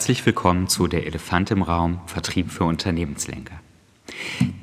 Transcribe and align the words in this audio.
Herzlich 0.00 0.24
willkommen 0.24 0.66
zu 0.66 0.88
Der 0.88 1.06
Elefant 1.06 1.50
im 1.50 1.60
Raum, 1.60 2.00
Vertrieb 2.06 2.50
für 2.50 2.64
Unternehmenslenker. 2.64 3.60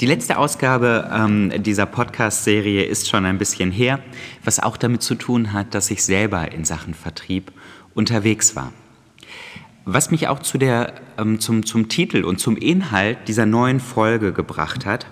Die 0.01 0.07
letzte 0.07 0.39
Ausgabe 0.39 1.11
ähm, 1.13 1.61
dieser 1.61 1.85
Podcast-Serie 1.85 2.81
ist 2.81 3.07
schon 3.07 3.23
ein 3.23 3.37
bisschen 3.37 3.71
her, 3.71 3.99
was 4.43 4.59
auch 4.59 4.77
damit 4.77 5.03
zu 5.03 5.13
tun 5.13 5.53
hat, 5.53 5.75
dass 5.75 5.91
ich 5.91 6.03
selber 6.03 6.51
in 6.51 6.65
Sachen 6.65 6.95
Vertrieb 6.95 7.51
unterwegs 7.93 8.55
war. 8.55 8.73
Was 9.85 10.09
mich 10.09 10.27
auch 10.27 10.39
zu 10.39 10.57
der, 10.57 10.95
ähm, 11.19 11.39
zum, 11.39 11.67
zum 11.67 11.87
Titel 11.87 12.23
und 12.23 12.39
zum 12.39 12.57
Inhalt 12.57 13.27
dieser 13.27 13.45
neuen 13.45 13.79
Folge 13.79 14.33
gebracht 14.33 14.87
hat, 14.87 15.05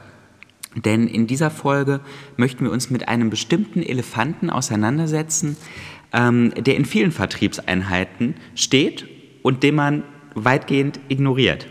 denn 0.73 1.07
in 1.07 1.27
dieser 1.27 1.51
Folge 1.51 1.99
möchten 2.35 2.65
wir 2.65 2.71
uns 2.71 2.89
mit 2.89 3.07
einem 3.07 3.29
bestimmten 3.29 3.83
Elefanten 3.83 4.49
auseinandersetzen, 4.49 5.55
ähm, 6.13 6.51
der 6.57 6.77
in 6.77 6.85
vielen 6.85 7.11
Vertriebseinheiten 7.11 8.33
steht 8.55 9.07
und 9.43 9.61
den 9.61 9.75
man 9.75 10.03
weitgehend 10.35 10.99
ignoriert. 11.09 11.67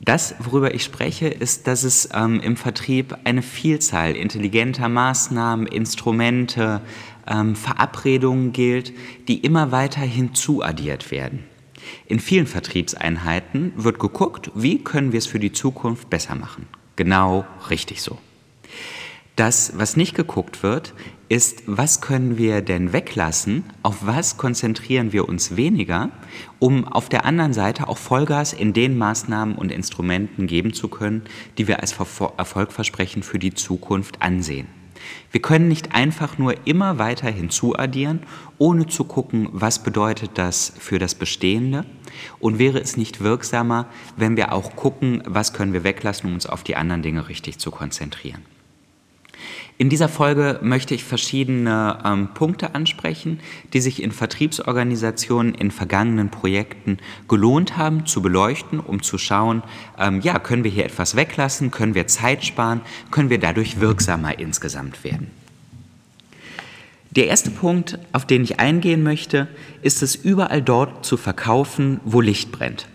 Das, 0.00 0.34
worüber 0.40 0.74
ich 0.74 0.82
spreche, 0.82 1.28
ist, 1.28 1.68
dass 1.68 1.84
es 1.84 2.08
ähm, 2.12 2.40
im 2.40 2.56
Vertrieb 2.56 3.16
eine 3.22 3.42
Vielzahl 3.42 4.16
intelligenter 4.16 4.88
Maßnahmen, 4.88 5.66
Instrumente, 5.66 6.80
ähm, 7.28 7.54
Verabredungen 7.54 8.52
gilt, 8.52 8.92
die 9.28 9.38
immer 9.38 9.70
weiter 9.70 10.00
hinzuaddiert 10.00 11.12
werden. 11.12 11.44
In 12.06 12.18
vielen 12.18 12.48
Vertriebseinheiten 12.48 13.72
wird 13.76 14.00
geguckt, 14.00 14.50
wie 14.54 14.82
können 14.82 15.12
wir 15.12 15.18
es 15.18 15.26
für 15.26 15.38
die 15.38 15.52
Zukunft 15.52 16.10
besser 16.10 16.34
machen. 16.34 16.66
Genau 16.96 17.44
richtig 17.70 18.02
so. 18.02 18.18
Das, 19.36 19.72
was 19.76 19.96
nicht 19.96 20.14
geguckt 20.14 20.62
wird, 20.62 20.92
ist, 21.30 21.62
was 21.64 22.02
können 22.02 22.36
wir 22.36 22.60
denn 22.60 22.92
weglassen, 22.92 23.64
auf 23.82 24.04
was 24.06 24.36
konzentrieren 24.36 25.14
wir 25.14 25.26
uns 25.26 25.56
weniger, 25.56 26.10
um 26.58 26.86
auf 26.86 27.08
der 27.08 27.24
anderen 27.24 27.54
Seite 27.54 27.88
auch 27.88 27.96
Vollgas 27.96 28.52
in 28.52 28.74
den 28.74 28.98
Maßnahmen 28.98 29.54
und 29.54 29.72
Instrumenten 29.72 30.46
geben 30.46 30.74
zu 30.74 30.88
können, 30.88 31.22
die 31.56 31.66
wir 31.66 31.80
als 31.80 31.92
Erfolgversprechen 31.92 33.22
für 33.22 33.38
die 33.38 33.54
Zukunft 33.54 34.20
ansehen. 34.20 34.66
Wir 35.30 35.40
können 35.40 35.68
nicht 35.68 35.94
einfach 35.94 36.36
nur 36.36 36.66
immer 36.66 36.98
weiter 36.98 37.30
hinzuaddieren, 37.30 38.20
ohne 38.58 38.86
zu 38.86 39.04
gucken, 39.04 39.48
was 39.50 39.82
bedeutet 39.82 40.32
das 40.34 40.74
für 40.78 40.98
das 40.98 41.14
Bestehende 41.14 41.86
und 42.38 42.58
wäre 42.58 42.78
es 42.78 42.98
nicht 42.98 43.22
wirksamer, 43.22 43.86
wenn 44.18 44.36
wir 44.36 44.52
auch 44.52 44.76
gucken, 44.76 45.22
was 45.26 45.54
können 45.54 45.72
wir 45.72 45.84
weglassen, 45.84 46.28
um 46.28 46.34
uns 46.34 46.46
auf 46.46 46.62
die 46.62 46.76
anderen 46.76 47.00
Dinge 47.00 47.30
richtig 47.30 47.58
zu 47.58 47.70
konzentrieren. 47.70 48.42
In 49.78 49.88
dieser 49.88 50.08
Folge 50.08 50.60
möchte 50.62 50.94
ich 50.94 51.02
verschiedene 51.02 51.98
ähm, 52.04 52.28
Punkte 52.34 52.74
ansprechen, 52.74 53.40
die 53.72 53.80
sich 53.80 54.02
in 54.02 54.12
Vertriebsorganisationen 54.12 55.54
in 55.54 55.70
vergangenen 55.70 56.30
Projekten 56.30 56.98
gelohnt 57.28 57.76
haben 57.76 58.06
zu 58.06 58.22
beleuchten, 58.22 58.78
um 58.78 59.02
zu 59.02 59.18
schauen, 59.18 59.62
ähm, 59.98 60.20
ja, 60.20 60.38
können 60.38 60.64
wir 60.64 60.70
hier 60.70 60.84
etwas 60.84 61.16
weglassen, 61.16 61.70
können 61.70 61.94
wir 61.94 62.06
Zeit 62.06 62.44
sparen, 62.44 62.80
können 63.10 63.30
wir 63.30 63.38
dadurch 63.38 63.80
wirksamer 63.80 64.38
insgesamt 64.38 65.02
werden. 65.04 65.30
Der 67.10 67.26
erste 67.26 67.50
Punkt, 67.50 67.98
auf 68.12 68.26
den 68.26 68.42
ich 68.42 68.58
eingehen 68.58 69.02
möchte, 69.02 69.48
ist 69.82 70.02
es 70.02 70.14
überall 70.14 70.62
dort 70.62 71.04
zu 71.04 71.16
verkaufen, 71.16 72.00
wo 72.04 72.20
Licht 72.20 72.52
brennt. 72.52 72.86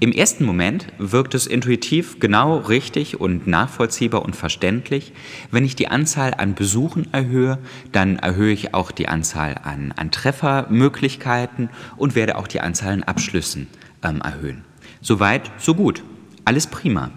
Im 0.00 0.12
ersten 0.12 0.44
Moment 0.44 0.86
wirkt 0.98 1.34
es 1.34 1.48
intuitiv 1.48 2.20
genau 2.20 2.58
richtig 2.58 3.18
und 3.18 3.48
nachvollziehbar 3.48 4.22
und 4.22 4.36
verständlich. 4.36 5.12
Wenn 5.50 5.64
ich 5.64 5.74
die 5.74 5.88
Anzahl 5.88 6.34
an 6.34 6.54
Besuchen 6.54 7.12
erhöhe, 7.12 7.58
dann 7.90 8.16
erhöhe 8.16 8.52
ich 8.52 8.74
auch 8.74 8.92
die 8.92 9.08
Anzahl 9.08 9.56
an, 9.64 9.92
an 9.96 10.12
Treffermöglichkeiten 10.12 11.68
und 11.96 12.14
werde 12.14 12.36
auch 12.36 12.46
die 12.46 12.60
Anzahl 12.60 12.92
an 12.92 13.02
Abschlüssen 13.02 13.66
ähm, 14.04 14.20
erhöhen. 14.20 14.64
Soweit, 15.00 15.50
so 15.58 15.74
gut. 15.74 16.04
Alles 16.44 16.68
prima. 16.68 17.10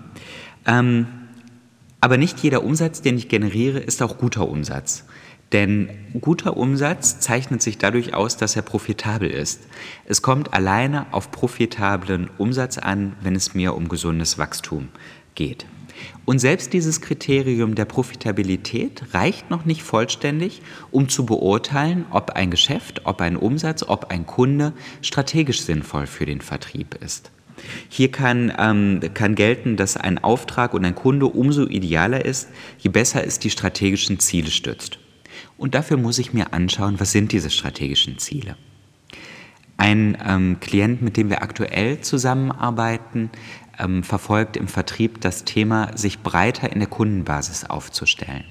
Ähm, 0.65 1.05
aber 1.99 2.17
nicht 2.17 2.39
jeder 2.39 2.63
Umsatz, 2.63 3.03
den 3.03 3.15
ich 3.15 3.29
generiere, 3.29 3.77
ist 3.77 4.01
auch 4.01 4.17
guter 4.17 4.49
Umsatz. 4.49 5.05
Denn 5.51 5.89
guter 6.21 6.55
Umsatz 6.55 7.19
zeichnet 7.19 7.61
sich 7.61 7.77
dadurch 7.77 8.13
aus, 8.13 8.37
dass 8.37 8.55
er 8.55 8.61
profitabel 8.61 9.29
ist. 9.29 9.67
Es 10.05 10.21
kommt 10.21 10.53
alleine 10.53 11.07
auf 11.11 11.31
profitablen 11.31 12.29
Umsatz 12.37 12.77
an, 12.77 13.15
wenn 13.21 13.35
es 13.35 13.53
mir 13.53 13.75
um 13.75 13.89
gesundes 13.89 14.37
Wachstum 14.37 14.87
geht. 15.35 15.65
Und 16.25 16.39
selbst 16.39 16.73
dieses 16.73 17.01
Kriterium 17.01 17.75
der 17.75 17.85
Profitabilität 17.85 19.03
reicht 19.13 19.49
noch 19.49 19.65
nicht 19.65 19.83
vollständig, 19.83 20.61
um 20.89 21.09
zu 21.09 21.25
beurteilen, 21.25 22.05
ob 22.11 22.31
ein 22.31 22.49
Geschäft, 22.49 23.05
ob 23.05 23.21
ein 23.21 23.35
Umsatz, 23.35 23.83
ob 23.83 24.09
ein 24.09 24.25
Kunde 24.25 24.73
strategisch 25.01 25.61
sinnvoll 25.61 26.07
für 26.07 26.25
den 26.25 26.41
Vertrieb 26.41 26.95
ist. 26.95 27.31
Hier 27.89 28.09
kann, 28.09 28.51
ähm, 28.57 29.01
kann 29.13 29.35
gelten, 29.35 29.77
dass 29.77 29.97
ein 29.97 30.17
Auftrag 30.23 30.73
und 30.73 30.85
ein 30.85 30.95
Kunde 30.95 31.27
umso 31.27 31.67
idealer 31.67 32.25
ist, 32.25 32.49
je 32.79 32.89
besser 32.89 33.25
es 33.25 33.37
die 33.37 33.51
strategischen 33.51 34.19
Ziele 34.19 34.49
stützt. 34.49 34.97
Und 35.61 35.75
dafür 35.75 35.97
muss 35.97 36.17
ich 36.17 36.33
mir 36.33 36.53
anschauen, 36.53 36.99
was 36.99 37.11
sind 37.11 37.31
diese 37.31 37.51
strategischen 37.51 38.17
Ziele. 38.17 38.55
Ein 39.77 40.17
ähm, 40.27 40.59
Klient, 40.59 41.03
mit 41.03 41.17
dem 41.17 41.29
wir 41.29 41.43
aktuell 41.43 42.01
zusammenarbeiten, 42.01 43.29
ähm, 43.77 44.01
verfolgt 44.01 44.57
im 44.57 44.67
Vertrieb 44.67 45.21
das 45.21 45.43
Thema, 45.45 45.95
sich 45.95 46.23
breiter 46.23 46.71
in 46.71 46.79
der 46.79 46.89
Kundenbasis 46.89 47.63
aufzustellen. 47.63 48.43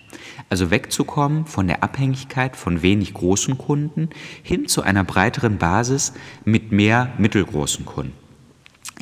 Also 0.50 0.70
wegzukommen 0.70 1.46
von 1.46 1.66
der 1.66 1.82
Abhängigkeit 1.82 2.54
von 2.54 2.80
wenig 2.80 3.12
großen 3.12 3.58
Kunden 3.58 4.10
hin 4.44 4.68
zu 4.68 4.82
einer 4.82 5.02
breiteren 5.02 5.58
Basis 5.58 6.12
mit 6.44 6.70
mehr 6.70 7.12
mittelgroßen 7.18 7.86
Kunden. 7.86 8.29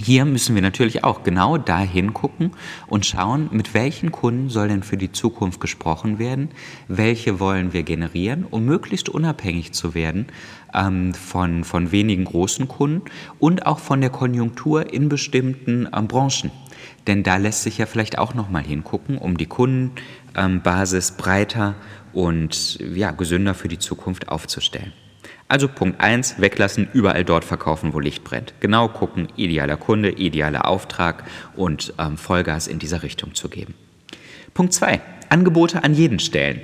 Hier 0.00 0.25
müssen 0.25 0.54
wir 0.54 0.62
natürlich 0.62 1.03
auch 1.03 1.25
genau 1.25 1.59
dahin 1.59 2.14
gucken 2.14 2.53
und 2.86 3.04
schauen, 3.04 3.48
mit 3.50 3.75
welchen 3.75 4.12
Kunden 4.12 4.48
soll 4.48 4.69
denn 4.69 4.84
für 4.84 4.97
die 4.97 5.10
Zukunft 5.10 5.60
gesprochen 5.60 6.20
werden, 6.20 6.50
welche 6.86 7.41
wollen 7.41 7.72
wir 7.72 7.82
generieren, 7.82 8.44
um 8.48 8.64
möglichst 8.64 9.09
unabhängig 9.09 9.72
zu 9.72 9.94
werden 9.94 10.26
ähm, 10.72 11.14
von, 11.14 11.64
von 11.64 11.91
wenigen 11.91 12.26
großen 12.26 12.69
Kunden 12.69 13.10
und 13.41 13.66
auch 13.66 13.81
von 13.81 14.00
der 14.00 14.10
Konjunktur 14.10 14.92
in 14.92 15.09
bestimmten 15.09 15.88
ähm, 15.92 16.06
Branchen. 16.06 16.53
Denn 17.09 17.25
da 17.25 17.36
lässt 17.36 17.65
sich 17.65 17.78
ja 17.78 17.86
vielleicht 17.86 18.19
auch 18.19 18.34
nochmal 18.34 18.62
hingucken, 18.62 19.19
um 19.19 19.36
die 19.36 19.47
Kundenbasis 19.47 21.12
breiter 21.12 21.75
und 22.12 22.78
ja, 22.94 23.10
gesünder 23.10 23.54
für 23.54 23.69
die 23.69 23.80
Zukunft 23.80 24.28
aufzustellen. 24.28 24.92
Also 25.48 25.66
Punkt 25.66 26.00
1, 26.00 26.41
weglassen, 26.41 26.88
überall 26.92 27.25
dort 27.25 27.44
verkaufen, 27.44 27.94
wo 27.94 28.00
Licht 28.00 28.22
brennt. 28.22 28.53
Genau 28.60 28.88
gucken, 28.88 29.28
idealer 29.36 29.78
Kunde, 29.78 30.10
idealer 30.10 30.69
Auftrag 30.69 31.25
und 31.56 31.94
ähm, 31.98 32.19
Vollgas 32.19 32.66
in 32.66 32.78
dieser 32.78 33.03
Richtung 33.03 33.34
zu 33.34 33.48
geben. 33.48 33.75
Punkt 34.53 34.75
2, 34.75 35.00
Angebote 35.31 35.84
an 35.84 35.94
jeden 35.94 36.19
stellen. 36.19 36.60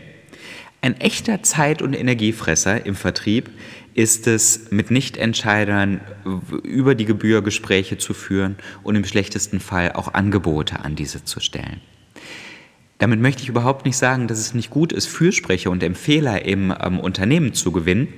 Ein 0.82 1.00
echter 1.00 1.42
Zeit- 1.42 1.80
und 1.80 1.94
Energiefresser 1.94 2.84
im 2.84 2.94
Vertrieb 2.94 3.50
ist 3.94 4.26
es, 4.26 4.70
mit 4.70 4.90
Nichtentscheidern 4.90 6.02
über 6.62 6.94
die 6.94 7.06
Gebühr 7.06 7.40
Gespräche 7.40 7.96
zu 7.96 8.12
führen 8.12 8.56
und 8.82 8.96
im 8.96 9.06
schlechtesten 9.06 9.60
Fall 9.60 9.92
auch 9.92 10.12
Angebote 10.12 10.80
an 10.80 10.94
diese 10.94 11.24
zu 11.24 11.40
stellen. 11.40 11.80
Damit 12.98 13.20
möchte 13.20 13.42
ich 13.42 13.48
überhaupt 13.48 13.86
nicht 13.86 13.96
sagen, 13.96 14.28
dass 14.28 14.38
es 14.38 14.52
nicht 14.52 14.70
gut 14.70 14.92
ist, 14.92 15.06
Fürsprecher 15.06 15.70
und 15.70 15.82
Empfehler 15.82 16.44
im 16.44 16.74
ähm, 16.78 17.00
Unternehmen 17.00 17.54
zu 17.54 17.72
gewinnen. 17.72 18.08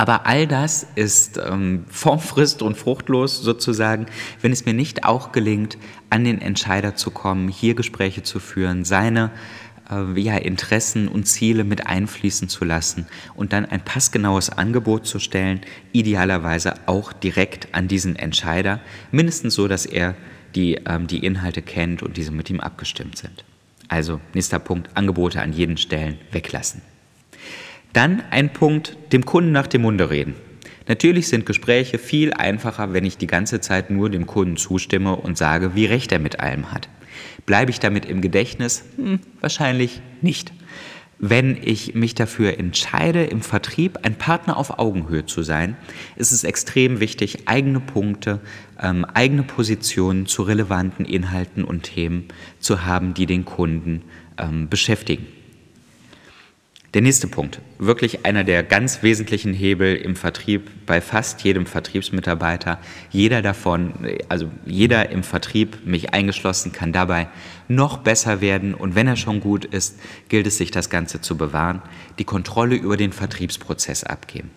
Aber 0.00 0.24
all 0.24 0.46
das 0.46 0.86
ist 0.94 1.36
ähm, 1.36 1.84
formfrist 1.90 2.62
und 2.62 2.74
fruchtlos 2.74 3.42
sozusagen, 3.42 4.06
wenn 4.40 4.50
es 4.50 4.64
mir 4.64 4.72
nicht 4.72 5.04
auch 5.04 5.30
gelingt, 5.30 5.76
an 6.08 6.24
den 6.24 6.40
Entscheider 6.40 6.94
zu 6.94 7.10
kommen, 7.10 7.48
hier 7.48 7.74
Gespräche 7.74 8.22
zu 8.22 8.40
führen, 8.40 8.86
seine 8.86 9.30
äh, 9.90 10.18
ja, 10.18 10.38
Interessen 10.38 11.06
und 11.06 11.24
Ziele 11.24 11.64
mit 11.64 11.86
einfließen 11.86 12.48
zu 12.48 12.64
lassen 12.64 13.08
und 13.34 13.52
dann 13.52 13.66
ein 13.66 13.84
passgenaues 13.84 14.48
Angebot 14.48 15.06
zu 15.06 15.18
stellen, 15.18 15.60
idealerweise 15.92 16.76
auch 16.86 17.12
direkt 17.12 17.74
an 17.74 17.86
diesen 17.86 18.16
Entscheider, 18.16 18.80
mindestens 19.10 19.52
so, 19.52 19.68
dass 19.68 19.84
er 19.84 20.14
die, 20.54 20.76
ähm, 20.86 21.08
die 21.08 21.18
Inhalte 21.18 21.60
kennt 21.60 22.02
und 22.02 22.16
diese 22.16 22.32
mit 22.32 22.48
ihm 22.48 22.60
abgestimmt 22.60 23.18
sind. 23.18 23.44
Also 23.88 24.18
nächster 24.32 24.60
Punkt, 24.60 24.88
Angebote 24.94 25.42
an 25.42 25.52
jeden 25.52 25.76
Stellen 25.76 26.16
weglassen. 26.32 26.80
Dann 27.92 28.22
ein 28.30 28.52
Punkt, 28.52 28.96
dem 29.12 29.24
Kunden 29.24 29.52
nach 29.52 29.66
dem 29.66 29.82
Munde 29.82 30.10
reden. 30.10 30.34
Natürlich 30.86 31.28
sind 31.28 31.46
Gespräche 31.46 31.98
viel 31.98 32.32
einfacher, 32.32 32.92
wenn 32.92 33.04
ich 33.04 33.16
die 33.16 33.26
ganze 33.26 33.60
Zeit 33.60 33.90
nur 33.90 34.10
dem 34.10 34.26
Kunden 34.26 34.56
zustimme 34.56 35.16
und 35.16 35.38
sage, 35.38 35.74
wie 35.74 35.86
recht 35.86 36.10
er 36.12 36.18
mit 36.18 36.40
allem 36.40 36.72
hat. 36.72 36.88
Bleibe 37.46 37.70
ich 37.70 37.80
damit 37.80 38.04
im 38.04 38.20
Gedächtnis? 38.20 38.84
Hm, 38.96 39.20
wahrscheinlich 39.40 40.00
nicht. 40.20 40.52
Wenn 41.22 41.58
ich 41.62 41.94
mich 41.94 42.14
dafür 42.14 42.58
entscheide, 42.58 43.24
im 43.24 43.42
Vertrieb 43.42 43.98
ein 44.04 44.14
Partner 44.14 44.56
auf 44.56 44.78
Augenhöhe 44.78 45.26
zu 45.26 45.42
sein, 45.42 45.76
ist 46.16 46.32
es 46.32 46.44
extrem 46.44 46.98
wichtig, 46.98 47.46
eigene 47.46 47.78
Punkte, 47.78 48.40
ähm, 48.80 49.04
eigene 49.04 49.42
Positionen 49.42 50.24
zu 50.24 50.42
relevanten 50.42 51.04
Inhalten 51.04 51.62
und 51.62 51.82
Themen 51.82 52.28
zu 52.58 52.86
haben, 52.86 53.12
die 53.12 53.26
den 53.26 53.44
Kunden 53.44 54.02
ähm, 54.38 54.70
beschäftigen. 54.70 55.26
Der 56.92 57.02
nächste 57.02 57.28
Punkt, 57.28 57.60
wirklich 57.78 58.26
einer 58.26 58.42
der 58.42 58.64
ganz 58.64 59.04
wesentlichen 59.04 59.54
Hebel 59.54 59.94
im 59.94 60.16
Vertrieb 60.16 60.68
bei 60.86 61.00
fast 61.00 61.44
jedem 61.44 61.64
Vertriebsmitarbeiter. 61.64 62.80
Jeder 63.12 63.42
davon, 63.42 63.94
also 64.28 64.50
jeder 64.66 65.08
im 65.10 65.22
Vertrieb, 65.22 65.86
mich 65.86 66.12
eingeschlossen, 66.12 66.72
kann 66.72 66.92
dabei 66.92 67.28
noch 67.68 67.98
besser 67.98 68.40
werden 68.40 68.74
und 68.74 68.96
wenn 68.96 69.06
er 69.06 69.14
schon 69.14 69.38
gut 69.38 69.64
ist, 69.64 70.00
gilt 70.28 70.48
es 70.48 70.58
sich 70.58 70.72
das 70.72 70.90
Ganze 70.90 71.20
zu 71.20 71.36
bewahren, 71.36 71.80
die 72.18 72.24
Kontrolle 72.24 72.74
über 72.74 72.96
den 72.96 73.12
Vertriebsprozess 73.12 74.02
abgeben. 74.02 74.50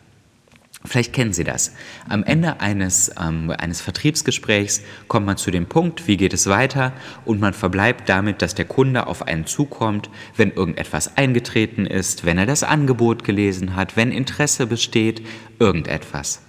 Vielleicht 0.85 1.13
kennen 1.13 1.31
Sie 1.31 1.45
das. 1.45 1.73
Am 2.09 2.23
Ende 2.23 2.59
eines, 2.59 3.11
ähm, 3.19 3.49
eines 3.57 3.79
Vertriebsgesprächs 3.79 4.81
kommt 5.07 5.25
man 5.25 5.37
zu 5.37 5.49
dem 5.49 5.65
Punkt, 5.65 6.07
wie 6.07 6.17
geht 6.17 6.33
es 6.33 6.47
weiter 6.47 6.91
und 7.23 7.39
man 7.39 7.53
verbleibt 7.53 8.09
damit, 8.09 8.41
dass 8.41 8.53
der 8.53 8.65
Kunde 8.65 9.07
auf 9.07 9.25
einen 9.25 9.45
zukommt, 9.45 10.09
wenn 10.35 10.51
irgendetwas 10.51 11.15
eingetreten 11.15 11.85
ist, 11.85 12.25
wenn 12.25 12.37
er 12.37 12.45
das 12.45 12.63
Angebot 12.63 13.23
gelesen 13.23 13.75
hat, 13.77 13.95
wenn 13.95 14.11
Interesse 14.11 14.67
besteht, 14.67 15.25
irgendetwas. 15.57 16.41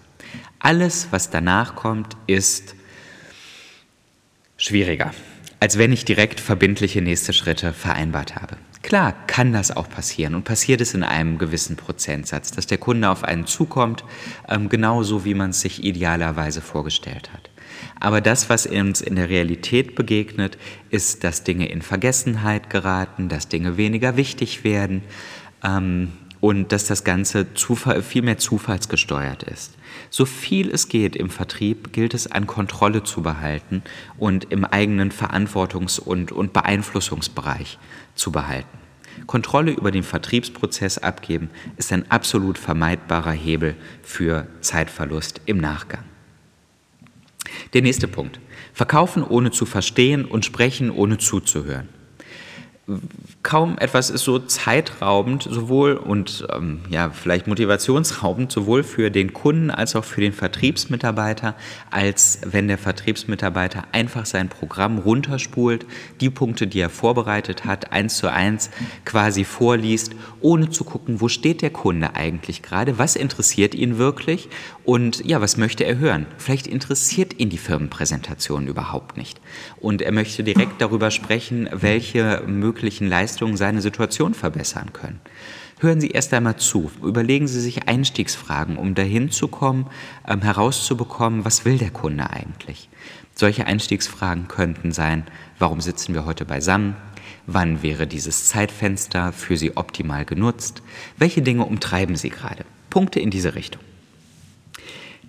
Alles, 0.59 1.09
was 1.13 1.31
danach 1.31 1.77
kommt, 1.77 2.17
ist 2.27 2.75
schwieriger, 4.57 5.13
als 5.61 5.79
wenn 5.79 5.93
ich 5.93 6.05
direkt 6.05 6.41
verbindliche 6.41 7.03
nächste 7.03 7.33
Schritte 7.33 7.73
vereinbart 7.73 8.35
habe. 8.35 8.57
Klar 8.85 9.15
kann 9.27 9.55
das 9.55 9.75
auch 9.75 9.89
passieren 9.89 10.35
und 10.35 10.45
passiert 10.45 10.83
es 10.83 10.93
in 10.93 11.05
einem 11.05 11.39
gewissen 11.39 11.75
Prozentsatz, 11.75 12.51
dass 12.51 12.67
der 12.67 12.77
Kunde 12.77 13.09
auf 13.09 13.25
einen 13.25 13.47
zukommt, 13.47 14.05
ähm, 14.47 14.69
genauso 14.69 15.25
wie 15.25 15.33
man 15.33 15.51
es 15.51 15.63
sich 15.63 15.83
idealerweise 15.83 16.61
vorgestellt 16.61 17.33
hat. 17.33 17.49
Aber 17.99 18.21
das, 18.21 18.51
was 18.51 18.67
uns 18.67 19.01
in 19.01 19.17
der 19.17 19.31
Realität 19.31 19.95
begegnet, 19.95 20.59
ist, 20.91 21.25
dass 21.25 21.45
Dinge 21.45 21.67
in 21.71 21.81
Vergessenheit 21.81 22.69
geraten, 22.69 23.31
dass 23.31 23.49
Dinge 23.49 23.79
weniger 23.79 24.19
wichtig 24.19 24.65
werden 24.65 25.03
ähm, 25.65 26.13
und 26.45 26.73
dass 26.73 26.85
das 26.85 27.05
Ganze 27.05 27.47
viel 28.03 28.21
mehr 28.21 28.37
zufallsgesteuert 28.37 29.45
ist. 29.45 29.79
So 30.11 30.27
viel 30.27 30.69
es 30.69 30.89
geht 30.89 31.17
im 31.17 31.31
Vertrieb 31.31 31.95
gilt 31.95 32.13
es 32.13 32.31
an 32.31 32.47
Kontrolle 32.47 33.03
zu 33.03 33.23
behalten 33.23 33.83
und 34.19 34.53
im 34.53 34.67
eigenen 34.67 35.11
Verantwortungs- 35.11 35.99
und, 35.99 36.33
und 36.33 36.53
Beeinflussungsbereich 36.53 37.79
zu 38.15 38.31
behalten. 38.31 38.77
Kontrolle 39.27 39.71
über 39.71 39.91
den 39.91 40.03
Vertriebsprozess 40.03 40.99
abgeben 40.99 41.49
ist 41.79 41.91
ein 41.95 42.11
absolut 42.11 42.59
vermeidbarer 42.59 43.33
Hebel 43.33 43.75
für 44.03 44.47
Zeitverlust 44.61 45.41
im 45.47 45.57
Nachgang. 45.57 46.05
Der 47.73 47.81
nächste 47.81 48.07
Punkt. 48.07 48.39
Verkaufen 48.75 49.23
ohne 49.23 49.51
zu 49.51 49.65
verstehen 49.65 50.27
und 50.27 50.45
sprechen 50.45 50.91
ohne 50.91 51.17
zuzuhören 51.17 51.89
kaum 53.43 53.79
etwas 53.79 54.11
ist 54.11 54.25
so 54.25 54.39
zeitraubend 54.39 55.43
sowohl 55.43 55.95
und 55.95 56.47
ähm, 56.55 56.81
ja 56.91 57.11
vielleicht 57.11 57.47
motivationsraubend 57.47 58.53
sowohl 58.53 58.83
für 58.83 59.11
den 59.11 59.33
Kunden 59.33 59.71
als 59.71 59.97
auch 59.97 60.05
für 60.05 60.21
den 60.21 60.35
Vertriebsmitarbeiter, 60.35 61.55
als 61.91 62.41
wenn 62.45 62.69
der 62.69 62.77
Vertriebsmitarbeiter 62.77 63.85
einfach 63.93 64.27
sein 64.27 64.51
Programm 64.51 64.99
runterspult, 64.99 65.87
die 66.21 66.29
Punkte, 66.29 66.67
die 66.67 66.81
er 66.81 66.91
vorbereitet 66.91 67.65
hat, 67.65 67.91
eins 67.93 68.19
zu 68.19 68.31
eins 68.31 68.71
quasi 69.07 69.45
vorliest, 69.45 70.15
ohne 70.43 70.69
zu 70.69 70.85
gucken, 70.85 71.23
wo 71.23 71.29
steht 71.29 71.63
der 71.63 71.71
Kunde 71.71 72.15
eigentlich 72.15 72.61
gerade, 72.61 72.99
was 72.99 73.17
interessiert 73.17 73.75
ihn 73.75 73.97
wirklich 73.97 74.51
und 74.85 75.25
ja, 75.25 75.41
was 75.41 75.57
möchte 75.57 75.85
er 75.85 75.97
hören? 75.99 76.27
Vielleicht 76.37 76.67
interessiert 76.67 77.39
ihn 77.41 77.49
die 77.49 77.57
Firmenpräsentation 77.57 78.67
überhaupt 78.67 79.17
nicht 79.17 79.41
und 79.81 80.03
er 80.03 80.13
möchte 80.13 80.45
direkt 80.45 80.83
darüber 80.83 81.11
sprechen, 81.11 81.69
welche 81.73 82.43
möglichen 82.75 83.07
Leistungen 83.07 83.57
seine 83.57 83.81
Situation 83.81 84.35
verbessern 84.35 84.93
können. 84.93 85.21
Hören 85.79 86.01
Sie 86.01 86.11
erst 86.11 86.35
einmal 86.35 86.57
zu, 86.57 86.91
überlegen 87.03 87.47
Sie 87.47 87.61
sich 87.61 87.89
Einstiegsfragen, 87.89 88.77
um 88.77 88.97
dahin 88.97 89.31
zu 89.31 89.47
kommen, 89.47 89.87
ähm, 90.27 90.43
herauszubekommen, 90.43 91.45
was 91.45 91.65
will 91.65 91.79
der 91.79 91.91
Kunde 91.91 92.31
eigentlich. 92.31 92.89
Solche 93.35 93.67
Einstiegsfragen 93.67 94.49
könnten 94.49 94.91
sein, 94.91 95.25
warum 95.59 95.81
sitzen 95.81 96.15
wir 96.15 96.25
heute 96.25 96.45
beisammen? 96.45 96.97
Wann 97.47 97.83
wäre 97.83 98.09
dieses 98.09 98.47
Zeitfenster 98.47 99.33
für 99.33 99.57
Sie 99.57 99.77
optimal 99.77 100.25
genutzt? 100.25 100.83
Welche 101.17 101.43
Dinge 101.43 101.65
umtreiben 101.65 102.17
Sie 102.17 102.31
gerade? 102.31 102.65
Punkte 102.91 103.21
in 103.21 103.31
diese 103.31 103.55
Richtung. 103.55 103.83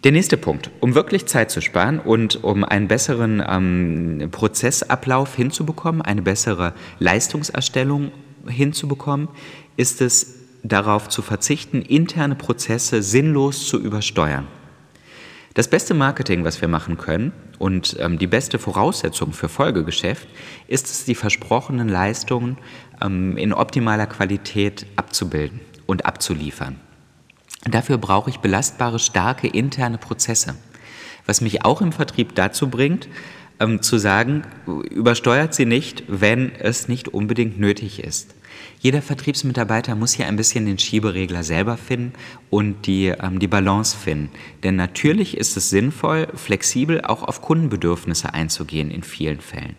Der 0.05 0.11
nächste 0.11 0.37
Punkt, 0.37 0.69
um 0.81 0.93
wirklich 0.93 1.25
Zeit 1.25 1.49
zu 1.49 1.61
sparen 1.61 1.97
und 1.97 2.43
um 2.43 2.63
einen 2.63 2.87
besseren 2.87 3.43
ähm, 3.43 4.29
Prozessablauf 4.29 5.33
hinzubekommen, 5.35 6.03
eine 6.03 6.21
bessere 6.21 6.75
Leistungserstellung 6.99 8.11
hinzubekommen, 8.47 9.29
ist 9.77 10.01
es 10.01 10.35
darauf 10.61 11.09
zu 11.09 11.23
verzichten, 11.23 11.81
interne 11.81 12.35
Prozesse 12.35 13.01
sinnlos 13.01 13.67
zu 13.67 13.81
übersteuern. 13.81 14.45
Das 15.55 15.71
beste 15.71 15.95
Marketing, 15.95 16.43
was 16.43 16.61
wir 16.61 16.67
machen 16.67 16.97
können 16.97 17.31
und 17.57 17.97
ähm, 17.99 18.19
die 18.19 18.27
beste 18.27 18.59
Voraussetzung 18.59 19.33
für 19.33 19.49
Folgegeschäft, 19.49 20.27
ist 20.67 20.85
es, 20.85 21.05
die 21.05 21.15
versprochenen 21.15 21.89
Leistungen 21.89 22.59
ähm, 23.01 23.37
in 23.37 23.53
optimaler 23.53 24.05
Qualität 24.05 24.85
abzubilden 24.97 25.61
und 25.87 26.05
abzuliefern. 26.05 26.79
Dafür 27.65 27.97
brauche 27.97 28.29
ich 28.29 28.39
belastbare, 28.39 28.99
starke 28.99 29.47
interne 29.47 29.97
Prozesse. 29.97 30.55
Was 31.25 31.41
mich 31.41 31.65
auch 31.65 31.81
im 31.81 31.91
Vertrieb 31.91 32.35
dazu 32.35 32.69
bringt, 32.69 33.07
ähm, 33.59 33.81
zu 33.81 33.97
sagen, 33.97 34.43
übersteuert 34.91 35.53
sie 35.53 35.65
nicht, 35.65 36.03
wenn 36.07 36.51
es 36.59 36.87
nicht 36.87 37.07
unbedingt 37.07 37.59
nötig 37.59 38.03
ist. 38.03 38.35
Jeder 38.79 39.01
Vertriebsmitarbeiter 39.01 39.95
muss 39.95 40.13
hier 40.13 40.27
ein 40.27 40.35
bisschen 40.35 40.65
den 40.65 40.77
Schieberegler 40.77 41.43
selber 41.43 41.77
finden 41.77 42.13
und 42.49 42.85
die, 42.85 43.07
ähm, 43.07 43.39
die 43.39 43.47
Balance 43.47 43.97
finden. 43.97 44.29
Denn 44.63 44.75
natürlich 44.75 45.37
ist 45.37 45.57
es 45.57 45.69
sinnvoll, 45.69 46.27
flexibel 46.35 47.01
auch 47.01 47.23
auf 47.23 47.41
Kundenbedürfnisse 47.41 48.33
einzugehen 48.33 48.91
in 48.91 49.03
vielen 49.03 49.39
Fällen. 49.39 49.75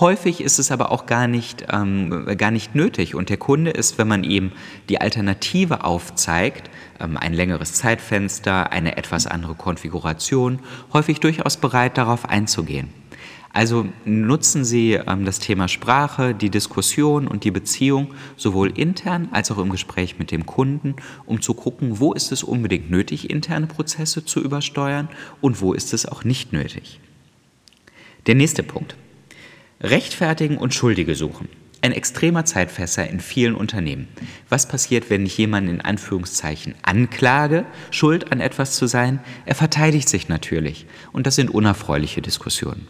Häufig 0.00 0.40
ist 0.40 0.58
es 0.58 0.70
aber 0.70 0.92
auch 0.92 1.06
gar 1.06 1.26
nicht, 1.26 1.66
ähm, 1.70 2.26
gar 2.36 2.50
nicht 2.50 2.74
nötig 2.74 3.14
und 3.14 3.30
der 3.30 3.36
Kunde 3.36 3.70
ist, 3.70 3.98
wenn 3.98 4.08
man 4.08 4.22
ihm 4.22 4.52
die 4.88 5.00
Alternative 5.00 5.84
aufzeigt, 5.84 6.70
ähm, 7.00 7.16
ein 7.16 7.32
längeres 7.32 7.74
Zeitfenster, 7.74 8.70
eine 8.70 8.96
etwas 8.96 9.26
andere 9.26 9.54
Konfiguration, 9.54 10.60
häufig 10.92 11.20
durchaus 11.20 11.56
bereit 11.56 11.98
darauf 11.98 12.28
einzugehen. 12.28 12.90
Also 13.52 13.86
nutzen 14.04 14.64
Sie 14.64 14.92
ähm, 14.92 15.24
das 15.24 15.38
Thema 15.38 15.68
Sprache, 15.68 16.34
die 16.34 16.50
Diskussion 16.50 17.26
und 17.26 17.44
die 17.44 17.50
Beziehung 17.50 18.14
sowohl 18.36 18.70
intern 18.78 19.28
als 19.32 19.50
auch 19.50 19.58
im 19.58 19.70
Gespräch 19.70 20.18
mit 20.18 20.30
dem 20.30 20.46
Kunden, 20.46 20.96
um 21.24 21.40
zu 21.40 21.54
gucken, 21.54 21.98
wo 21.98 22.12
ist 22.12 22.30
es 22.30 22.42
unbedingt 22.42 22.90
nötig, 22.90 23.30
interne 23.30 23.66
Prozesse 23.66 24.24
zu 24.24 24.40
übersteuern 24.40 25.08
und 25.40 25.60
wo 25.60 25.72
ist 25.72 25.92
es 25.94 26.06
auch 26.06 26.24
nicht 26.24 26.52
nötig. 26.52 27.00
Der 28.26 28.34
nächste 28.34 28.62
Punkt. 28.62 28.96
Rechtfertigen 29.80 30.58
und 30.58 30.74
Schuldige 30.74 31.14
suchen. 31.14 31.48
Ein 31.82 31.92
extremer 31.92 32.44
Zeitfässer 32.44 33.08
in 33.08 33.20
vielen 33.20 33.54
Unternehmen. 33.54 34.08
Was 34.48 34.66
passiert, 34.66 35.08
wenn 35.08 35.24
ich 35.24 35.38
jemanden 35.38 35.70
in 35.70 35.80
Anführungszeichen 35.80 36.74
anklage, 36.82 37.64
schuld 37.92 38.32
an 38.32 38.40
etwas 38.40 38.74
zu 38.74 38.88
sein? 38.88 39.20
Er 39.46 39.54
verteidigt 39.54 40.08
sich 40.08 40.28
natürlich. 40.28 40.86
Und 41.12 41.28
das 41.28 41.36
sind 41.36 41.50
unerfreuliche 41.50 42.20
Diskussionen. 42.20 42.88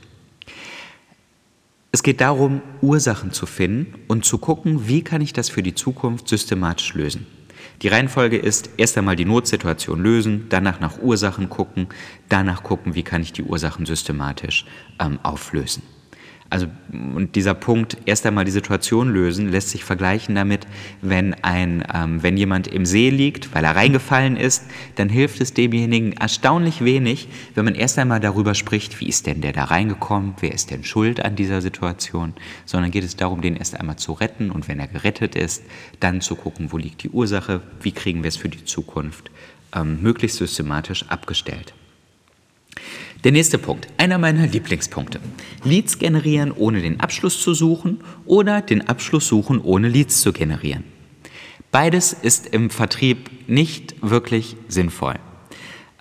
Es 1.92 2.02
geht 2.02 2.22
darum, 2.22 2.62
Ursachen 2.80 3.32
zu 3.32 3.44
finden 3.44 3.94
und 4.08 4.24
zu 4.24 4.38
gucken, 4.38 4.88
wie 4.88 5.02
kann 5.02 5.20
ich 5.20 5.34
das 5.34 5.50
für 5.50 5.62
die 5.62 5.74
Zukunft 5.74 6.26
systematisch 6.26 6.94
lösen. 6.94 7.26
Die 7.82 7.88
Reihenfolge 7.88 8.38
ist 8.38 8.70
erst 8.78 8.96
einmal 8.96 9.16
die 9.16 9.26
Notsituation 9.26 10.02
lösen, 10.02 10.46
danach 10.48 10.80
nach 10.80 11.02
Ursachen 11.02 11.50
gucken, 11.50 11.88
danach 12.30 12.62
gucken, 12.62 12.94
wie 12.94 13.02
kann 13.02 13.20
ich 13.20 13.34
die 13.34 13.42
Ursachen 13.42 13.84
systematisch 13.84 14.64
ähm, 14.98 15.18
auflösen. 15.22 15.82
Also 16.50 16.66
und 17.14 17.36
dieser 17.36 17.52
Punkt, 17.52 17.98
erst 18.06 18.24
einmal 18.24 18.46
die 18.46 18.50
Situation 18.50 19.12
lösen, 19.12 19.50
lässt 19.50 19.68
sich 19.68 19.84
vergleichen 19.84 20.34
damit, 20.34 20.66
wenn, 21.02 21.34
ein, 21.44 21.84
ähm, 21.92 22.22
wenn 22.22 22.38
jemand 22.38 22.68
im 22.68 22.86
See 22.86 23.10
liegt, 23.10 23.54
weil 23.54 23.64
er 23.64 23.76
reingefallen 23.76 24.36
ist, 24.36 24.64
dann 24.94 25.10
hilft 25.10 25.42
es 25.42 25.52
demjenigen 25.52 26.12
erstaunlich 26.12 26.82
wenig, 26.82 27.28
wenn 27.54 27.66
man 27.66 27.74
erst 27.74 27.98
einmal 27.98 28.20
darüber 28.20 28.54
spricht, 28.54 28.98
wie 29.00 29.08
ist 29.08 29.26
denn 29.26 29.42
der 29.42 29.52
da 29.52 29.64
reingekommen, 29.64 30.36
wer 30.40 30.52
ist 30.52 30.70
denn 30.70 30.84
schuld 30.84 31.22
an 31.22 31.36
dieser 31.36 31.60
Situation, 31.60 32.32
sondern 32.64 32.90
geht 32.90 33.04
es 33.04 33.16
darum, 33.16 33.42
den 33.42 33.56
erst 33.56 33.78
einmal 33.78 33.96
zu 33.96 34.12
retten 34.12 34.50
und 34.50 34.68
wenn 34.68 34.80
er 34.80 34.88
gerettet 34.88 35.34
ist, 35.34 35.62
dann 36.00 36.22
zu 36.22 36.34
gucken, 36.34 36.72
wo 36.72 36.78
liegt 36.78 37.02
die 37.02 37.10
Ursache, 37.10 37.60
wie 37.82 37.92
kriegen 37.92 38.22
wir 38.22 38.28
es 38.28 38.38
für 38.38 38.48
die 38.48 38.64
Zukunft 38.64 39.30
ähm, 39.74 40.00
möglichst 40.00 40.38
systematisch 40.38 41.04
abgestellt. 41.08 41.74
Der 43.24 43.32
nächste 43.32 43.58
Punkt, 43.58 43.88
einer 43.96 44.16
meiner 44.16 44.46
Lieblingspunkte. 44.46 45.18
Leads 45.64 45.98
generieren, 45.98 46.52
ohne 46.52 46.80
den 46.80 47.00
Abschluss 47.00 47.42
zu 47.42 47.52
suchen 47.52 48.00
oder 48.26 48.62
den 48.62 48.88
Abschluss 48.88 49.26
suchen, 49.26 49.60
ohne 49.60 49.88
Leads 49.88 50.20
zu 50.20 50.32
generieren. 50.32 50.84
Beides 51.72 52.12
ist 52.12 52.46
im 52.46 52.70
Vertrieb 52.70 53.48
nicht 53.48 53.96
wirklich 54.08 54.56
sinnvoll. 54.68 55.16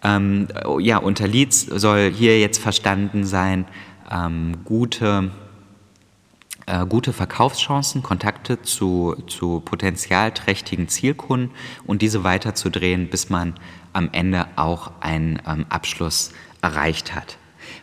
Ähm, 0.03 0.47
ja, 0.79 0.99
unter 0.99 1.27
Leads 1.27 1.61
soll 1.61 2.11
hier 2.11 2.39
jetzt 2.39 2.59
verstanden 2.59 3.25
sein, 3.25 3.65
ähm, 4.11 4.57
gute 4.63 5.31
äh, 6.67 6.85
gute 6.85 7.13
Verkaufschancen, 7.13 8.03
Kontakte 8.03 8.61
zu, 8.61 9.15
zu 9.27 9.61
potenzialträchtigen 9.61 10.87
Zielkunden 10.89 11.51
und 11.85 12.01
diese 12.01 12.23
weiterzudrehen, 12.23 13.09
bis 13.09 13.29
man 13.29 13.55
am 13.93 14.09
Ende 14.11 14.47
auch 14.57 14.91
einen 14.99 15.41
ähm, 15.47 15.65
Abschluss 15.69 16.31
erreicht 16.61 17.15
hat. 17.15 17.37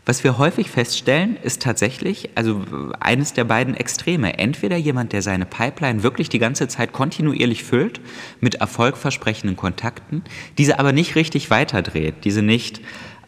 Was 0.06 0.22
wir 0.22 0.36
häufig 0.36 0.70
feststellen, 0.70 1.36
ist 1.42 1.62
tatsächlich, 1.62 2.30
also 2.34 2.62
eines 3.00 3.32
der 3.32 3.44
beiden 3.44 3.74
Extreme. 3.74 4.38
Entweder 4.38 4.76
jemand, 4.76 5.12
der 5.12 5.22
seine 5.22 5.46
Pipeline 5.46 6.02
wirklich 6.02 6.28
die 6.28 6.38
ganze 6.38 6.68
Zeit 6.68 6.92
kontinuierlich 6.92 7.64
füllt 7.64 8.00
mit 8.40 8.56
erfolgversprechenden 8.56 9.56
Kontakten, 9.56 10.22
diese 10.58 10.78
aber 10.78 10.92
nicht 10.92 11.16
richtig 11.16 11.50
weiterdreht, 11.50 12.24
diese 12.24 12.42
nicht 12.42 12.80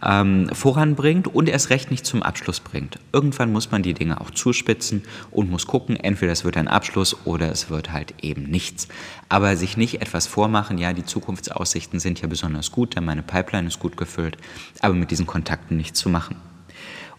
ähm, 0.05 0.49
voranbringt 0.53 1.29
und 1.29 1.49
erst 1.49 1.71
recht 1.71 1.91
nicht 1.91 2.07
zum 2.07 2.23
Abschluss 2.23 2.61
bringt. 2.61 2.99
Irgendwann 3.13 3.53
muss 3.53 3.71
man 3.71 3.83
die 3.83 3.95
Dinge 3.95 4.21
auch 4.21 4.31
zuspitzen 4.31 5.03
und 5.31 5.51
muss 5.51 5.67
gucken, 5.67 5.97
entweder 5.97 6.33
es 6.33 6.45
wird 6.45 6.57
ein 6.57 6.69
Abschluss 6.69 7.17
oder 7.27 7.51
es 7.51 7.71
wird 7.71 7.93
halt 7.93 8.15
eben 8.23 8.45
nichts. 8.45 8.89
Aber 9.29 9.57
sich 9.57 9.77
nicht 9.77 10.01
etwas 10.03 10.27
vormachen, 10.27 10.79
ja, 10.79 10.93
die 10.93 11.05
Zukunftsaussichten 11.05 12.01
sind 12.01 12.21
ja 12.21 12.29
besonders 12.29 12.73
gut, 12.73 12.97
denn 12.97 13.05
meine 13.05 13.23
Pipeline 13.23 13.69
ist 13.69 13.79
gut 13.79 13.97
gefüllt, 13.97 14.37
aber 14.81 14.95
mit 14.95 15.11
diesen 15.11 15.27
Kontakten 15.27 15.77
nichts 15.77 15.99
zu 15.99 16.09
machen. 16.09 16.37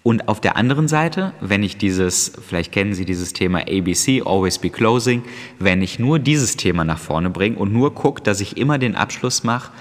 Und 0.07 0.29
auf 0.29 0.39
der 0.39 0.55
anderen 0.55 0.87
Seite, 0.87 1.33
wenn 1.41 1.63
ich 1.63 1.75
dieses, 1.75 2.31
vielleicht 2.47 2.71
kennen 2.71 2.93
Sie 2.93 3.03
dieses 3.03 3.33
Thema 3.33 3.63
ABC, 3.67 4.21
Always 4.25 4.57
Be 4.57 4.69
Closing, 4.69 5.23
wenn 5.59 5.81
ich 5.81 5.99
nur 5.99 6.17
dieses 6.17 6.55
Thema 6.55 6.85
nach 6.85 6.97
vorne 6.97 7.29
bringe 7.29 7.57
und 7.57 7.73
nur 7.73 7.93
gucke, 7.93 8.21
dass 8.21 8.39
ich 8.39 8.55
immer 8.55 8.77
den 8.77 8.95
Abschluss 8.95 9.43
mache, 9.43 9.71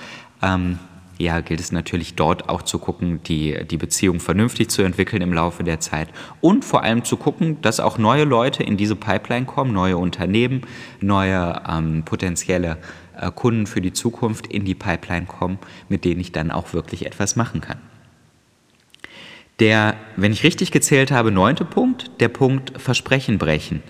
ähm, 0.43 0.81
ja, 1.19 1.41
gilt 1.41 1.61
es 1.61 1.73
natürlich 1.73 2.15
dort 2.15 2.49
auch 2.49 2.63
zu 2.63 2.79
gucken, 2.79 3.23
die, 3.25 3.65
die 3.67 3.79
Beziehung 3.79 4.21
vernünftig 4.21 4.69
zu 4.69 4.83
entwickeln 4.83 5.23
im 5.23 5.33
Laufe 5.33 5.65
der 5.65 5.81
Zeit 5.81 6.09
und 6.41 6.65
vor 6.65 6.83
allem 6.83 7.05
zu 7.05 7.17
gucken, 7.17 7.61
dass 7.63 7.81
auch 7.81 7.97
neue 7.97 8.25
Leute 8.25 8.63
in 8.63 8.77
diese 8.77 8.97
Pipeline 8.97 9.47
kommen, 9.47 9.73
neue 9.73 9.97
Unternehmen, 9.97 10.63
neue 11.01 11.63
ähm, 11.69 12.03
potenzielle 12.05 12.79
äh, 13.19 13.31
Kunden 13.31 13.67
für 13.67 13.81
die 13.81 13.93
Zukunft 13.93 14.47
in 14.47 14.65
die 14.65 14.75
Pipeline 14.75 15.27
kommen, 15.27 15.59
mit 15.89 16.05
denen 16.05 16.21
ich 16.21 16.33
dann 16.33 16.51
auch 16.51 16.75
wirklich 16.75 17.07
etwas 17.07 17.35
machen 17.35 17.61
kann. 17.61 17.79
Der, 19.59 19.95
wenn 20.17 20.33
ich 20.33 20.45
richtig 20.45 20.71
gezählt 20.71 21.11
habe, 21.11 21.31
neunte 21.31 21.65
Punkt, 21.65 22.11
der 22.21 22.29
Punkt 22.29 22.79
Versprechen 22.79 23.39
brechen. 23.39 23.83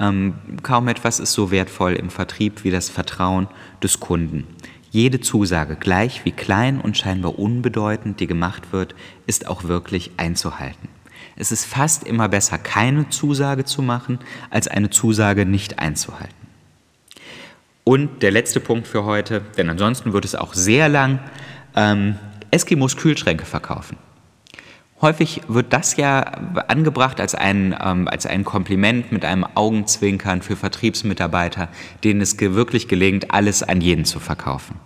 Ähm, 0.00 0.34
kaum 0.62 0.88
etwas 0.88 1.20
ist 1.20 1.32
so 1.32 1.50
wertvoll 1.50 1.92
im 1.92 2.10
Vertrieb 2.10 2.64
wie 2.64 2.70
das 2.70 2.88
Vertrauen 2.88 3.48
des 3.82 4.00
Kunden. 4.00 4.46
Jede 4.94 5.18
Zusage, 5.18 5.74
gleich 5.74 6.24
wie 6.24 6.30
klein 6.30 6.80
und 6.80 6.96
scheinbar 6.96 7.36
unbedeutend 7.36 8.20
die 8.20 8.28
gemacht 8.28 8.72
wird, 8.72 8.94
ist 9.26 9.48
auch 9.48 9.64
wirklich 9.64 10.12
einzuhalten. 10.18 10.88
Es 11.34 11.50
ist 11.50 11.64
fast 11.64 12.04
immer 12.04 12.28
besser, 12.28 12.58
keine 12.58 13.08
Zusage 13.08 13.64
zu 13.64 13.82
machen, 13.82 14.20
als 14.50 14.68
eine 14.68 14.90
Zusage 14.90 15.46
nicht 15.46 15.80
einzuhalten. 15.80 16.46
Und 17.82 18.22
der 18.22 18.30
letzte 18.30 18.60
Punkt 18.60 18.86
für 18.86 19.04
heute, 19.04 19.40
denn 19.58 19.68
ansonsten 19.68 20.12
wird 20.12 20.24
es 20.24 20.36
auch 20.36 20.54
sehr 20.54 20.88
lang, 20.88 21.18
ähm, 21.74 22.14
Eskimos 22.52 22.96
Kühlschränke 22.96 23.46
verkaufen. 23.46 23.96
Häufig 25.00 25.42
wird 25.48 25.72
das 25.72 25.96
ja 25.96 26.20
angebracht 26.20 27.20
als 27.20 27.34
ein, 27.34 27.76
ähm, 27.82 28.08
als 28.08 28.26
ein 28.26 28.44
Kompliment 28.44 29.12
mit 29.12 29.24
einem 29.24 29.44
Augenzwinkern 29.54 30.40
für 30.40 30.56
Vertriebsmitarbeiter, 30.56 31.68
denen 32.04 32.20
es 32.20 32.38
wirklich 32.38 32.88
gelingt, 32.88 33.32
alles 33.32 33.62
an 33.62 33.80
jeden 33.80 34.04
zu 34.04 34.20
verkaufen. 34.20 34.76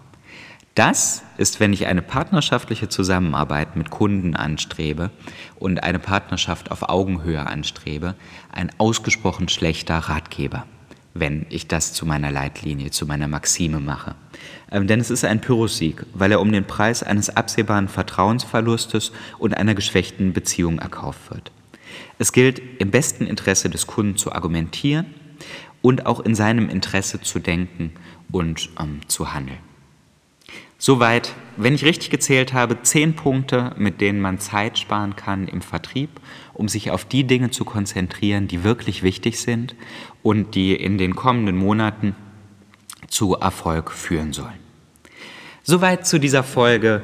Das 0.75 1.25
ist, 1.37 1.61
wenn 1.61 1.73
ich 1.73 1.87
eine 1.87 2.03
partnerschaftliche 2.03 2.89
Zusammenarbeit 2.89 3.77
mit 3.77 3.91
Kunden 3.91 4.37
anstrebe 4.37 5.11
und 5.57 5.83
eine 5.83 5.99
Partnerschaft 5.99 6.71
auf 6.71 6.89
Augenhöhe 6.89 7.47
anstrebe, 7.47 8.15
ein 8.53 8.71
ausgesprochen 8.79 9.49
schlechter 9.49 9.97
Ratgeber 9.97 10.65
wenn 11.21 11.47
ich 11.49 11.69
das 11.69 11.93
zu 11.93 12.07
meiner 12.07 12.31
Leitlinie, 12.31 12.91
zu 12.91 13.07
meiner 13.07 13.29
Maxime 13.29 13.81
mache. 13.81 14.15
Ähm, 14.71 14.87
denn 14.87 15.01
es 15.01 15.11
ist 15.11 15.25
ein 15.25 15.41
Pyrrhussieg, 15.41 16.05
weil 16.15 16.33
er 16.33 16.41
um 16.41 16.53
den 16.53 16.65
Preis 16.65 17.03
eines 17.03 17.31
absehbaren 17.31 17.89
Vertrauensverlustes 17.89 19.13
und 19.39 19.57
einer 19.57 19.75
geschwächten 19.75 20.33
Beziehung 20.33 20.79
erkauft 20.79 21.31
wird. 21.31 21.53
Es 22.19 22.33
gilt, 22.33 22.61
im 22.79 22.91
besten 22.91 23.27
Interesse 23.27 23.71
des 23.71 23.87
Kunden 23.87 24.17
zu 24.17 24.33
argumentieren 24.33 25.07
und 25.83 26.07
auch 26.07 26.21
in 26.21 26.35
seinem 26.35 26.69
Interesse 26.69 27.21
zu 27.21 27.39
denken 27.39 27.93
und 28.31 28.71
ähm, 28.79 29.01
zu 29.09 29.33
handeln. 29.33 29.68
Soweit, 30.81 31.35
wenn 31.57 31.75
ich 31.75 31.85
richtig 31.85 32.09
gezählt 32.09 32.53
habe, 32.53 32.83
zehn 32.83 33.17
Punkte, 33.17 33.75
mit 33.77 34.01
denen 34.01 34.21
man 34.21 34.39
Zeit 34.39 34.79
sparen 34.79 35.17
kann 35.17 35.49
im 35.49 35.61
Vertrieb, 35.61 36.21
um 36.55 36.69
sich 36.69 36.93
auf 36.93 37.05
die 37.05 37.25
Dinge 37.25 37.51
zu 37.51 37.65
konzentrieren, 37.65 38.47
die 38.47 38.63
wirklich 38.63 39.03
wichtig 39.03 39.41
sind 39.41 39.75
und 40.23 40.55
die 40.55 40.77
in 40.77 40.97
den 40.97 41.17
kommenden 41.17 41.57
Monaten 41.57 42.15
zu 43.09 43.35
Erfolg 43.35 43.91
führen 43.91 44.33
sollen. 44.33 44.68
Soweit 45.71 46.07
zu 46.07 46.19
dieser 46.19 46.45
Folge 46.45 47.03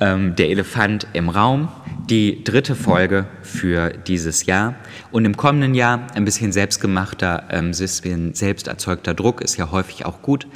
ähm, 0.00 0.36
Der 0.36 0.48
Elefant 0.48 1.06
im 1.12 1.28
Raum, 1.28 1.68
die 2.08 2.42
dritte 2.44 2.74
Folge 2.74 3.26
für 3.42 3.90
dieses 3.90 4.46
Jahr. 4.46 4.74
Und 5.12 5.26
im 5.26 5.36
kommenden 5.36 5.74
Jahr 5.74 6.06
ein 6.14 6.24
bisschen 6.24 6.50
selbstgemachter, 6.50 7.48
ähm, 7.50 7.74
selbst 7.74 8.68
erzeugter 8.68 9.12
Druck 9.12 9.42
ist 9.42 9.58
ja 9.58 9.70
häufig 9.70 10.06
auch 10.06 10.22
gut 10.22 10.46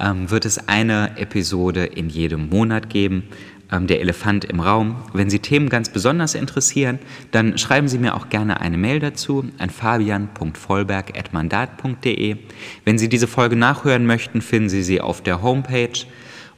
ähm, 0.00 0.30
wird 0.30 0.44
es 0.44 0.68
eine 0.68 1.16
Episode 1.16 1.84
in 1.84 2.08
jedem 2.08 2.48
Monat 2.48 2.90
geben. 2.90 3.28
Ähm, 3.72 3.86
der 3.86 4.00
Elefant 4.00 4.44
im 4.44 4.60
Raum. 4.60 4.96
Wenn 5.14 5.30
Sie 5.30 5.38
Themen 5.38 5.70
ganz 5.70 5.88
besonders 5.88 6.34
interessieren, 6.34 6.98
dann 7.30 7.56
schreiben 7.56 7.88
Sie 7.88 7.96
mir 7.98 8.14
auch 8.14 8.28
gerne 8.28 8.60
eine 8.60 8.76
Mail 8.76 9.00
dazu 9.00 9.46
an 9.58 9.70
fabian.vollberg.mandat.de. 9.70 12.36
Wenn 12.84 12.98
Sie 12.98 13.08
diese 13.08 13.26
Folge 13.26 13.56
nachhören 13.56 14.04
möchten, 14.04 14.42
finden 14.42 14.68
Sie 14.68 14.82
sie 14.82 15.00
auf 15.00 15.22
der 15.22 15.40
Homepage 15.40 15.88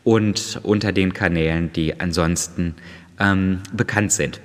und 0.06 0.60
unter 0.62 0.92
den 0.92 1.12
Kanälen, 1.12 1.70
die 1.72 1.98
ansonsten 1.98 2.76
ähm, 3.18 3.58
bekannt 3.72 4.12
sind 4.12 4.40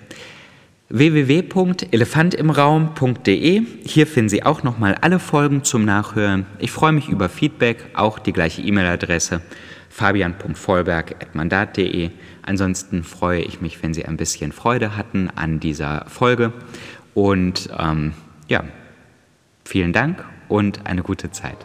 www.elefantimraum.de. 0.89 3.61
Hier 3.85 4.07
finden 4.07 4.29
Sie 4.29 4.41
auch 4.43 4.63
nochmal 4.63 4.97
alle 4.99 5.19
Folgen 5.19 5.63
zum 5.63 5.85
Nachhören. 5.85 6.47
Ich 6.57 6.71
freue 6.71 6.93
mich 6.93 7.09
über 7.09 7.29
Feedback, 7.29 7.85
auch 7.93 8.17
die 8.19 8.33
gleiche 8.33 8.63
E-Mail-Adresse 8.63 9.41
fabian.vollberg.mandat.de. 9.89 12.09
Ansonsten 12.41 13.03
freue 13.03 13.41
ich 13.41 13.61
mich, 13.61 13.83
wenn 13.83 13.93
Sie 13.93 14.03
ein 14.03 14.17
bisschen 14.17 14.51
Freude 14.51 14.97
hatten 14.97 15.29
an 15.29 15.61
dieser 15.61 16.05
Folge. 16.07 16.51
Und 17.13 17.69
ähm, 17.77 18.13
ja, 18.49 18.63
vielen 19.63 19.93
Dank 19.93 20.25
und 20.49 20.87
eine 20.87 21.03
gute 21.03 21.31
Zeit. 21.31 21.57